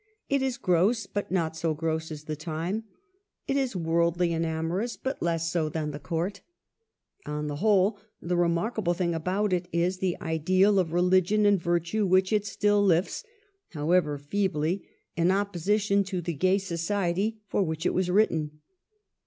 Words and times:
It 0.29 0.41
is 0.41 0.57
gross, 0.57 1.05
but 1.05 1.29
not 1.31 1.55
so 1.55 1.75
gross 1.75 2.09
as 2.09 2.23
the 2.23 2.35
time; 2.35 2.85
it 3.47 3.55
is 3.55 3.75
worldly 3.75 4.33
and 4.33 4.43
amorous, 4.43 4.97
but 4.97 5.21
less 5.21 5.51
so 5.51 5.69
than 5.69 5.91
the 5.91 5.99
Court. 5.99 6.41
On 7.27 7.45
the 7.45 7.57
whole, 7.57 7.99
the 8.19 8.35
rf 8.35 8.49
mark 8.51 8.79
able 8.79 8.95
thing 8.95 9.13
about 9.13 9.53
it 9.53 9.67
is 9.71 9.99
the 9.99 10.17
ideal 10.19 10.79
of 10.79 10.91
religion 10.91 11.45
and 11.45 11.61
virtue 11.61 12.07
which 12.07 12.33
it 12.33 12.47
still 12.47 12.83
lifts, 12.83 13.23
however 13.73 14.17
feebly, 14.17 14.89
in 15.15 15.29
op 15.29 15.53
position 15.53 16.03
to 16.05 16.19
the 16.19 16.33
gay 16.33 16.57
society 16.57 17.39
for 17.45 17.61
which 17.61 17.85
it 17.85 17.93
was 17.93 18.09
written. 18.09 18.59